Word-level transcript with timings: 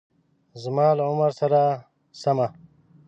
زما 0.63 0.87
له 0.97 1.03
عمر 1.09 1.31
سره 1.39 1.61
سمه 2.21 2.47